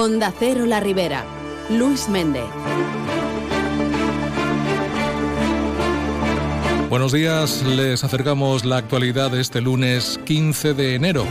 [0.00, 1.24] Onda Cero La Ribera.
[1.70, 2.44] Luis Méndez.
[6.88, 11.24] Buenos días, les acercamos la actualidad de este lunes 15 de enero.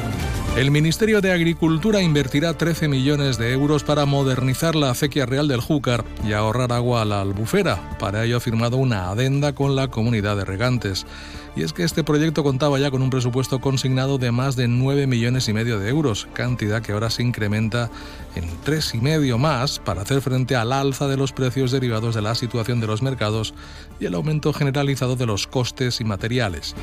[0.58, 5.62] El Ministerio de Agricultura invertirá 13 millones de euros para modernizar la acequia real del
[5.62, 7.96] Júcar y ahorrar agua a la albufera.
[8.00, 11.06] Para ello ha firmado una adenda con la comunidad de regantes.
[11.56, 15.06] Y es que este proyecto contaba ya con un presupuesto consignado de más de 9
[15.06, 17.92] millones y medio de euros, cantidad que ahora se incrementa
[18.34, 22.24] en tres y medio más para hacer frente al alza de los precios derivados de
[22.24, 23.54] la situación de los mercados
[24.00, 26.76] y el aumento generalizado de los costes y materiales.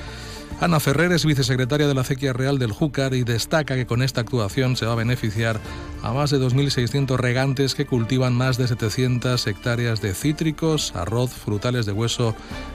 [0.60, 4.20] Ana Ferrer es vicesecretaria de la Acequia Real del Júcar y destaca que con esta
[4.20, 5.60] actuación se va a beneficiar
[6.02, 11.86] a más de 2.600 regantes que cultivan más de 700 hectáreas de cítricos, arroz, frutales
[11.86, 12.34] de hueso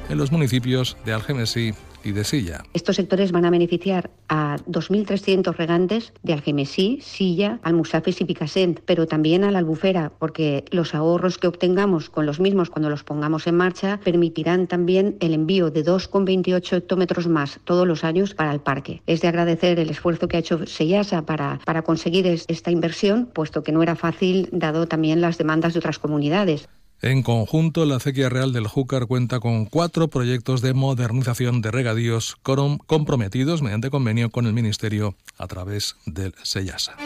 [0.09, 2.63] en los municipios de Algemesí y de Silla.
[2.73, 9.07] Estos sectores van a beneficiar a 2.300 regantes de Algemesí, Silla, Almusafes y Picassent, pero
[9.07, 13.47] también a la Albufera, porque los ahorros que obtengamos con los mismos cuando los pongamos
[13.47, 18.59] en marcha permitirán también el envío de 2,28 hectómetros más todos los años para el
[18.59, 19.01] parque.
[19.07, 23.63] Es de agradecer el esfuerzo que ha hecho Sellasa para, para conseguir esta inversión, puesto
[23.63, 26.67] que no era fácil dado también las demandas de otras comunidades.
[27.01, 32.35] En conjunto, la acequia real del Júcar cuenta con cuatro proyectos de modernización de regadíos
[32.87, 36.97] comprometidos mediante convenio con el Ministerio a través del SEYASA.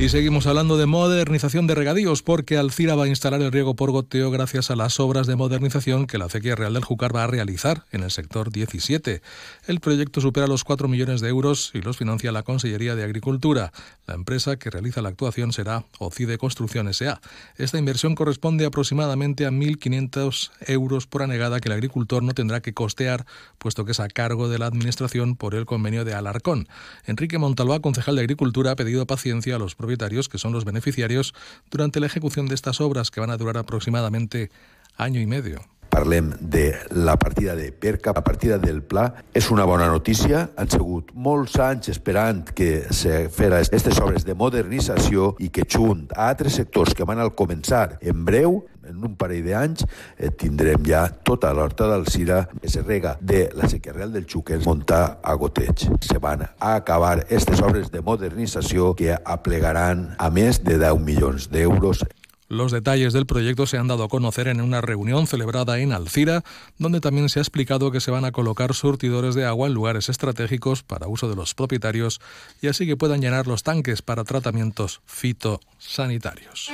[0.00, 3.90] Y seguimos hablando de modernización de regadíos porque Alcira va a instalar el riego por
[3.90, 7.26] goteo gracias a las obras de modernización que la acequia real del Júcar va a
[7.26, 9.20] realizar en el sector 17.
[9.66, 13.74] El proyecto supera los 4 millones de euros y los financia la Consellería de Agricultura.
[14.06, 17.20] La empresa que realiza la actuación será OCIDE Construcción S.A.
[17.58, 22.72] Esta inversión corresponde aproximadamente a 1.500 euros por anegada que el agricultor no tendrá que
[22.72, 23.26] costear,
[23.58, 26.68] puesto que es a cargo de la Administración por el convenio de Alarcón.
[27.04, 31.34] Enrique Montalbá, concejal de Agricultura, ha pedido paciencia a los que son los beneficiarios,
[31.70, 34.50] durante la ejecución de estas obras que van a durar aproximadamente
[34.96, 35.60] año y medio.
[35.90, 39.24] parlem de la partida de Perca, la partida del Pla.
[39.34, 40.46] És una bona notícia.
[40.56, 46.06] Han sigut molts anys esperant que se fera aquestes obres de modernització i que junt
[46.14, 49.86] a altres sectors que van al començar en breu en un parell d'anys
[50.18, 54.26] eh, tindrem ja tota l'horta del Cira que se rega de la sequia real del
[54.26, 55.88] Xúquer muntar a goteig.
[56.00, 61.50] Se van a acabar aquestes obres de modernització que aplegaran a més de 10 milions
[61.50, 62.04] d'euros
[62.50, 66.42] Los detalles del proyecto se han dado a conocer en una reunión celebrada en Alcira,
[66.78, 70.08] donde también se ha explicado que se van a colocar surtidores de agua en lugares
[70.08, 72.20] estratégicos para uso de los propietarios
[72.60, 76.72] y así que puedan llenar los tanques para tratamientos fitosanitarios.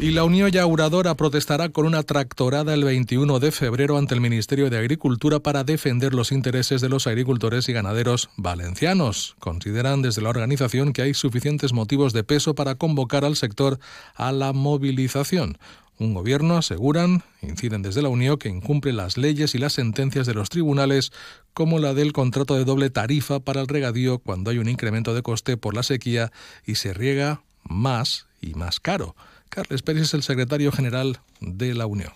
[0.00, 4.70] Y la Unión Yauradora protestará con una tractorada el 21 de febrero ante el Ministerio
[4.70, 9.34] de Agricultura para defender los intereses de los agricultores y ganaderos valencianos.
[9.40, 13.80] Consideran desde la organización que hay suficientes motivos de peso para convocar al sector
[14.14, 15.58] a la movilización.
[15.98, 20.34] Un gobierno, aseguran, inciden desde la Unión, que incumple las leyes y las sentencias de
[20.34, 21.10] los tribunales,
[21.54, 25.22] como la del contrato de doble tarifa para el regadío cuando hay un incremento de
[25.22, 26.30] coste por la sequía
[26.64, 29.16] y se riega más y más caro.
[29.48, 32.14] Carles Pérez és el secretari general de la Unió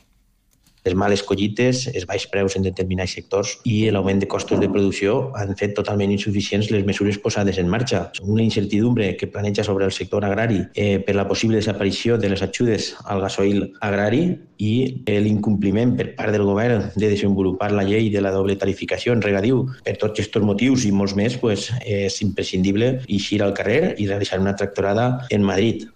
[0.85, 5.31] les males collites, els baix preus en determinats sectors i l'augment de costos de producció
[5.39, 8.09] han fet totalment insuficients les mesures posades en marxa.
[8.23, 12.43] Una incertidumbre que planeja sobre el sector agrari eh, per la possible desaparició de les
[12.43, 14.25] ajudes al gasoil agrari
[14.59, 14.75] i
[15.07, 19.23] eh, l'incompliment per part del govern de desenvolupar la llei de la doble tarificació en
[19.23, 19.69] regadiu.
[19.87, 24.43] Per tots aquests motius i molts més, pues, és imprescindible eixir al carrer i realitzar
[24.43, 25.87] una tractorada en Madrid.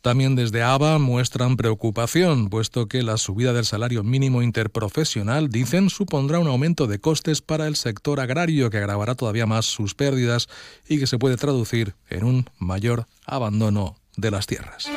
[0.00, 6.38] También desde ABA muestran preocupación, puesto que la subida del salario mínimo interprofesional, dicen, supondrá
[6.38, 10.48] un aumento de costes para el sector agrario que agravará todavía más sus pérdidas
[10.88, 14.88] y que se puede traducir en un mayor abandono de las tierras.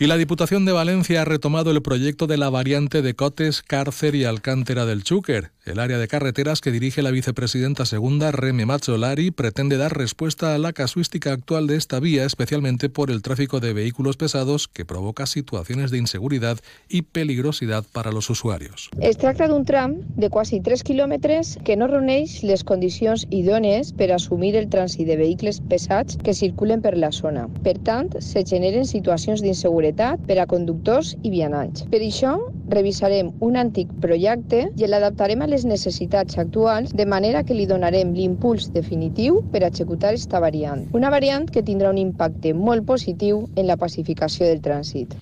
[0.00, 4.14] Y la Diputación de Valencia ha retomado el proyecto de la variante de Cotes, Cárcer
[4.14, 5.50] y Alcántara del Chúquer.
[5.68, 10.58] El área de carreteras que dirige la vicepresidenta segunda, Reme Macholari, pretende dar respuesta a
[10.58, 15.26] la casuística actual de esta vía, especialmente por el tráfico de vehículos pesados que provoca
[15.26, 18.90] situaciones de inseguridad y peligrosidad para los usuarios.
[19.00, 24.10] Es tracta d'un tram de quasi 3 quilòmetres que no reuneix les condicions idònies per
[24.12, 27.46] assumir el trànsit de vehicles pesats que circulen per la zona.
[27.62, 31.84] Per tant, se generen situacions d'inseguretat seguretat per a conductors i vianants.
[31.92, 32.36] Per això,
[32.68, 38.12] revisarem un antic projecte i l'adaptarem a les necessitats actuals de manera que li donarem
[38.16, 40.86] l'impuls definitiu per executar esta variant.
[40.92, 45.16] Una variant que tindrà un impacte molt positiu en la pacificació del trànsit.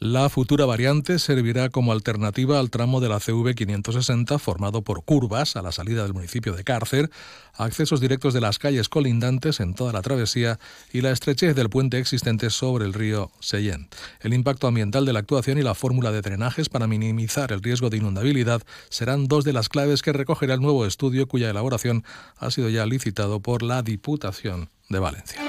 [0.00, 5.56] La futura variante servirá como alternativa al tramo de la CV 560 formado por curvas
[5.56, 7.10] a la salida del municipio de Cárcer,
[7.54, 10.60] accesos directos de las calles colindantes en toda la travesía
[10.92, 13.92] y la estrechez del puente existente sobre el río Seyent.
[14.20, 17.90] El impacto ambiental de la actuación y la fórmula de drenajes para minimizar el riesgo
[17.90, 22.04] de inundabilidad serán dos de las claves que recogerá el nuevo estudio cuya elaboración
[22.36, 25.42] ha sido ya licitado por la Diputación de Valencia.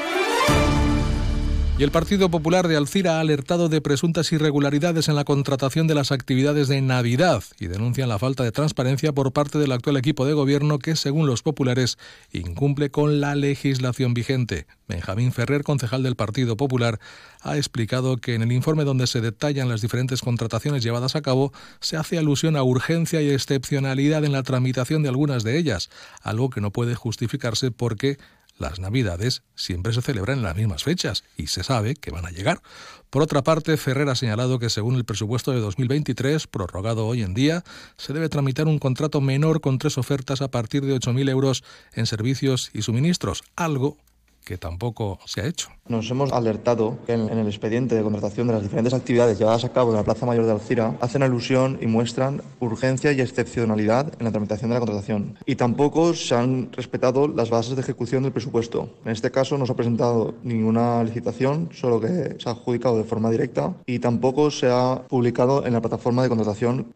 [1.80, 5.96] Y el Partido Popular de Alcira ha alertado de presuntas irregularidades en la contratación de
[5.96, 10.26] las actividades de Navidad y denuncian la falta de transparencia por parte del actual equipo
[10.26, 11.98] de gobierno que, según los populares,
[12.34, 14.68] incumple con la legislación vigente.
[14.90, 17.00] Benjamín Ferrer, concejal del Partido Popular,
[17.40, 21.54] ha explicado que en el informe donde se detallan las diferentes contrataciones llevadas a cabo
[21.80, 25.90] se hace alusión a urgencia y excepcionalidad en la tramitación de algunas de ellas,
[26.24, 28.18] algo que no puede justificarse porque
[28.60, 32.30] las Navidades siempre se celebran en las mismas fechas y se sabe que van a
[32.30, 32.62] llegar.
[33.10, 37.34] Por otra parte, Ferrer ha señalado que según el presupuesto de 2023, prorrogado hoy en
[37.34, 37.64] día,
[37.98, 41.64] se debe tramitar un contrato menor con tres ofertas a partir de 8.000 euros
[41.94, 43.98] en servicios y suministros, algo
[44.44, 45.70] que tampoco se ha hecho.
[45.88, 49.70] Nos hemos alertado que en, el expediente de contratación de las diferentes actividades llevadas a
[49.70, 54.26] cabo en la Plaza Mayor de Alcira hacen alusión y muestran urgencia y excepcionalidad en
[54.26, 55.38] la tramitación de la contratación.
[55.46, 58.90] Y tampoco se han respetado las bases de ejecución del presupuesto.
[59.06, 63.04] En este caso no se ha presentado ninguna licitación, solo que se ha adjudicado de
[63.04, 66.94] forma directa y tampoco se ha publicado en la plataforma de contratación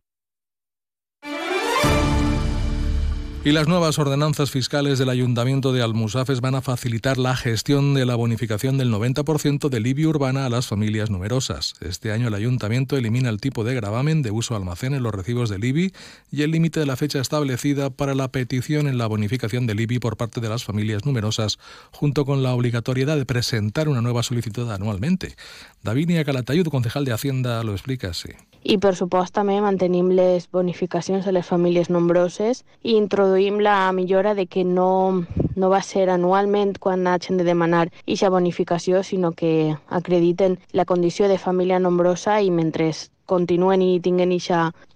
[3.46, 8.06] Y las nuevas ordenanzas fiscales del Ayuntamiento de Almusafes van a facilitar la gestión de
[8.06, 11.74] la bonificación del 90% del IBI urbana a las familias numerosas.
[11.82, 15.50] Este año el Ayuntamiento elimina el tipo de gravamen de uso almacén en los recibos
[15.50, 15.92] del IBI
[16.32, 20.00] y el límite de la fecha establecida para la petición en la bonificación del IBI
[20.00, 21.60] por parte de las familias numerosas,
[21.92, 25.36] junto con la obligatoriedad de presentar una nueva solicitud anualmente.
[25.84, 28.30] Davinia Calatayud, concejal de Hacienda, lo explica así.
[28.64, 34.34] I, per supost, també mantenim les bonificacions a les famílies nombroses i introduïm la millora
[34.36, 35.26] de que no,
[35.56, 41.28] no va ser anualment quan hagin de demanar aquesta bonificació, sinó que acrediten la condició
[41.28, 42.92] de família nombrosa i mentre
[43.26, 44.32] continuen i tinguen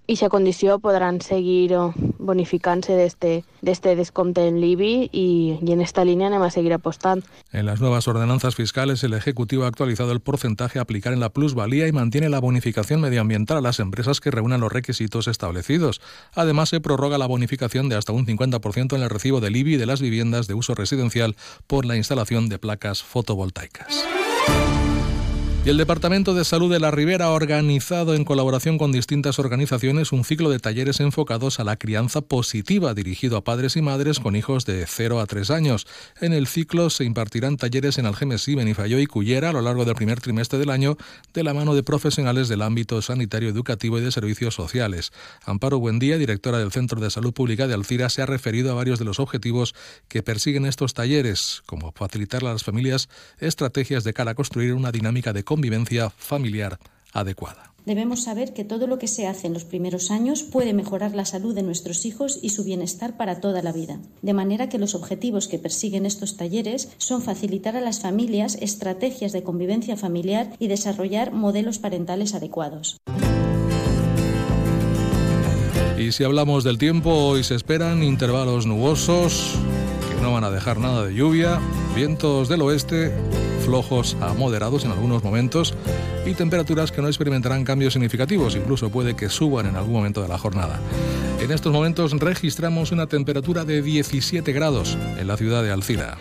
[0.07, 1.73] aquesta condició podran seguir
[2.19, 7.25] bonificant-se d'este este descompte en l'IBI y, y en esta línea anem a seguir apostando.
[7.51, 11.29] En las nuevas ordenanzas fiscales, el Ejecutivo ha actualizado el porcentaje a aplicar en la
[11.29, 16.01] plusvalía y mantiene la bonificación medioambiental a las empresas que reúnan los requisitos establecidos.
[16.33, 19.85] Además, se prorroga la bonificación de hasta un 50% en el recibo del IBI de
[19.85, 21.35] las viviendas de uso residencial
[21.67, 24.03] por la instalación de placas fotovoltaicas.
[25.67, 30.13] Y el Departamento de Salud de la Ribera ha organizado en colaboración con distintas organizaciones
[30.13, 34.37] un ciclo de talleres enfocados a la crianza positiva dirigido a padres y madres con
[34.37, 35.85] hijos de 0 a 3 años.
[36.21, 39.95] En el ciclo se impartirán talleres en Algemesí, Benifayó y Cullera a lo largo del
[39.95, 40.95] primer trimestre del año
[41.33, 45.11] de la mano de profesionales del ámbito sanitario, educativo y de servicios sociales.
[45.43, 48.99] Amparo Buendía, directora del Centro de Salud Pública de Alcira, se ha referido a varios
[48.99, 49.75] de los objetivos
[50.07, 53.09] que persiguen estos talleres, como facilitar a las familias
[53.39, 56.77] estrategias de cara a construir una dinámica de convivencia familiar
[57.13, 57.73] adecuada.
[57.83, 61.25] Debemos saber que todo lo que se hace en los primeros años puede mejorar la
[61.25, 63.97] salud de nuestros hijos y su bienestar para toda la vida.
[64.21, 69.31] De manera que los objetivos que persiguen estos talleres son facilitar a las familias estrategias
[69.31, 72.97] de convivencia familiar y desarrollar modelos parentales adecuados.
[75.97, 79.55] Y si hablamos del tiempo, hoy se esperan intervalos nubosos
[80.07, 81.59] que no van a dejar nada de lluvia,
[81.95, 83.11] vientos del oeste
[83.67, 85.73] flojos a moderados en algunos momentos
[86.25, 90.29] y temperaturas que no experimentarán cambios significativos, incluso puede que suban en algún momento de
[90.29, 90.79] la jornada.
[91.41, 96.17] En estos momentos registramos una temperatura de 17 grados en la ciudad de Alcira.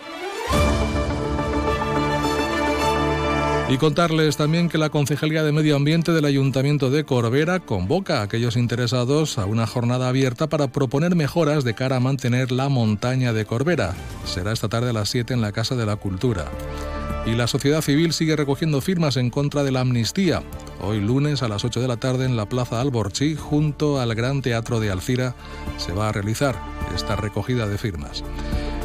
[3.69, 8.23] Y contarles también que la Concejalía de Medio Ambiente del Ayuntamiento de Corbera convoca a
[8.23, 13.31] aquellos interesados a una jornada abierta para proponer mejoras de cara a mantener la montaña
[13.31, 13.93] de Corbera.
[14.25, 16.45] Será esta tarde a las 7 en la Casa de la Cultura.
[17.27, 20.43] Y la sociedad civil sigue recogiendo firmas en contra de la amnistía.
[20.81, 24.41] Hoy lunes a las 8 de la tarde en la Plaza Alborchí, junto al Gran
[24.41, 25.35] Teatro de Alcira,
[25.75, 26.55] se va a realizar
[26.95, 28.23] esta recogida de firmas.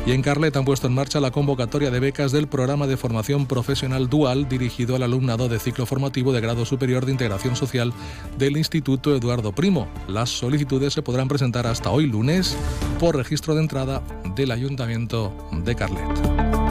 [0.06, 3.46] Y en Carlet han puesto en marcha la convocatoria de becas del programa de formación
[3.46, 7.92] profesional dual dirigido al alumnado de ciclo formativo de grado superior de integración social
[8.38, 9.87] del Instituto Eduardo Primo.
[10.08, 12.56] Las solicitudes se podrán presentar hasta hoy lunes
[12.99, 14.02] por registro de entrada
[14.34, 15.32] del Ayuntamiento
[15.64, 16.62] de Carlet.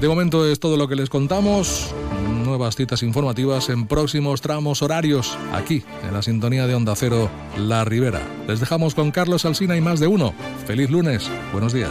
[0.00, 1.92] De momento es todo lo que les contamos.
[2.44, 7.84] Nuevas citas informativas en próximos tramos horarios, aquí, en la sintonía de Onda Cero La
[7.84, 8.22] Ribera.
[8.46, 10.32] Les dejamos con Carlos Alsina y más de uno.
[10.66, 11.28] Feliz lunes.
[11.52, 11.90] Buenos días.